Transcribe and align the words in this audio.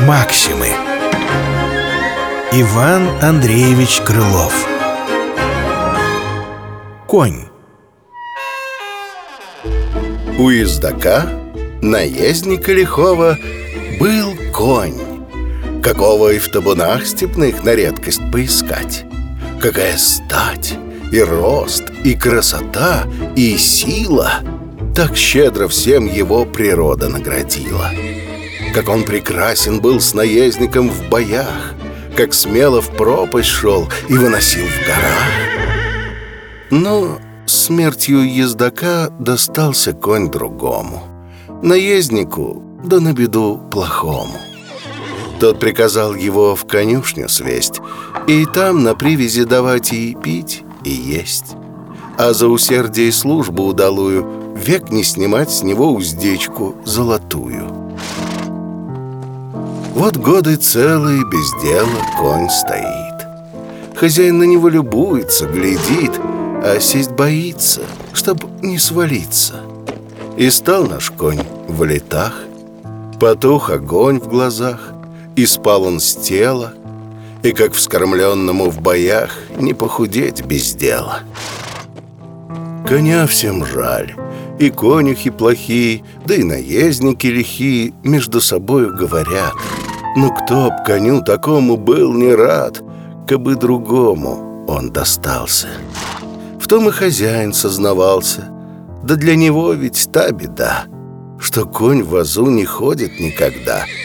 Максимы. 0.00 0.70
Иван 2.52 3.08
Андреевич 3.22 4.00
Крылов. 4.00 4.66
Конь. 7.06 7.44
У 10.36 10.50
ездака, 10.50 11.30
наездника 11.80 12.72
лихого, 12.72 13.38
был 14.00 14.34
конь. 14.52 14.98
Какого 15.84 16.32
и 16.32 16.40
в 16.40 16.48
табунах 16.50 17.06
степных 17.06 17.62
на 17.62 17.76
редкость 17.76 18.22
поискать? 18.32 19.04
Какая 19.60 19.96
стать, 19.96 20.76
и 21.12 21.20
рост, 21.20 21.84
и 22.04 22.14
красота, 22.14 23.04
и 23.36 23.56
сила. 23.56 24.40
Так 24.94 25.16
щедро 25.16 25.68
всем 25.68 26.06
его 26.06 26.44
природа 26.44 27.08
наградила. 27.08 27.90
Как 28.74 28.88
он 28.88 29.04
прекрасен 29.04 29.80
был 29.80 30.00
с 30.00 30.12
наездником 30.12 30.90
в 30.90 31.08
боях 31.08 31.74
Как 32.14 32.34
смело 32.34 32.82
в 32.82 32.90
пропасть 32.90 33.48
шел 33.48 33.88
и 34.08 34.14
выносил 34.14 34.66
в 34.66 34.86
горах. 34.86 35.46
Но 36.70 37.18
смертью 37.46 38.30
ездака 38.30 39.08
достался 39.18 39.92
конь 39.92 40.30
другому. 40.30 41.02
Наезднику, 41.62 42.62
да 42.84 43.00
на 43.00 43.12
беду 43.12 43.58
плохому. 43.70 44.38
Тот 45.40 45.60
приказал 45.60 46.14
его 46.14 46.56
в 46.56 46.66
конюшню 46.66 47.28
свесть 47.28 47.80
И 48.26 48.46
там 48.46 48.82
на 48.82 48.94
привязи 48.94 49.44
давать 49.44 49.92
и 49.92 50.14
пить, 50.14 50.64
и 50.86 50.90
есть. 50.90 51.56
А 52.16 52.32
за 52.32 52.48
усердие 52.48 53.08
и 53.08 53.12
службу 53.12 53.64
удалую 53.64 54.26
Век 54.56 54.90
не 54.90 55.04
снимать 55.04 55.50
с 55.50 55.62
него 55.62 55.92
уздечку 55.92 56.76
золотую. 56.84 57.66
Вот 59.94 60.16
годы 60.16 60.56
целые 60.56 61.24
без 61.24 61.62
дела 61.62 62.00
конь 62.18 62.48
стоит. 62.48 63.26
Хозяин 63.94 64.38
на 64.38 64.44
него 64.44 64.68
любуется, 64.68 65.46
глядит 65.46 66.12
А 66.62 66.78
сесть 66.80 67.12
боится, 67.12 67.82
чтоб 68.14 68.42
не 68.62 68.78
свалиться. 68.78 69.60
И 70.38 70.48
стал 70.50 70.86
наш 70.86 71.10
конь 71.10 71.42
в 71.68 71.84
летах 71.84 72.46
Потух 73.20 73.70
огонь 73.70 74.20
в 74.20 74.28
глазах 74.28 74.92
и 75.36 75.46
спал 75.46 75.84
он 75.84 76.00
с 76.00 76.14
тела, 76.14 76.74
И 77.42 77.52
как 77.52 77.74
вскормленному 77.74 78.70
в 78.70 78.80
боях 78.80 79.30
Не 79.58 79.74
похудеть 79.74 80.44
без 80.44 80.74
дела. 80.74 81.20
Коня 82.88 83.26
всем 83.26 83.64
жаль, 83.64 84.14
и 84.58 84.70
конюхи 84.70 85.30
плохие, 85.30 86.02
Да 86.24 86.34
и 86.34 86.42
наездники 86.42 87.26
лихие 87.26 87.92
Между 88.02 88.40
собою 88.40 88.96
говорят. 88.96 89.54
Ну 90.16 90.32
кто 90.32 90.70
б 90.70 90.76
коню 90.86 91.22
такому 91.22 91.76
был 91.76 92.12
не 92.12 92.34
рад, 92.34 92.82
Кабы 93.28 93.56
другому 93.56 94.64
он 94.68 94.90
достался. 94.90 95.68
В 96.60 96.68
том 96.68 96.88
и 96.88 96.92
хозяин 96.92 97.52
сознавался, 97.52 98.48
Да 99.02 99.14
для 99.16 99.36
него 99.36 99.72
ведь 99.72 100.08
та 100.12 100.30
беда, 100.30 100.86
Что 101.38 101.66
конь 101.66 102.02
в 102.02 102.10
вазу 102.10 102.46
не 102.46 102.64
ходит 102.64 103.20
никогда— 103.20 103.84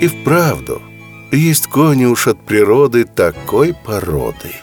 и 0.00 0.06
вправду, 0.06 0.80
есть 1.36 1.66
кони 1.66 2.04
уж 2.06 2.26
от 2.26 2.44
природы 2.44 3.04
такой 3.04 3.74
породы. 3.74 4.54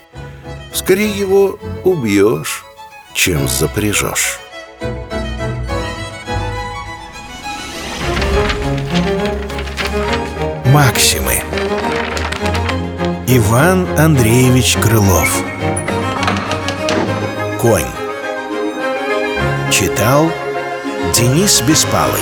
Скорее 0.73 1.11
его 1.11 1.57
убьешь, 1.83 2.65
чем 3.13 3.47
запряжешь. 3.47 4.39
Максимы 10.65 11.41
Иван 13.25 13.87
Андреевич 13.97 14.75
Крылов 14.77 15.43
Конь 17.59 17.83
Читал 19.71 20.29
Денис 21.15 21.61
Беспалый 21.61 22.21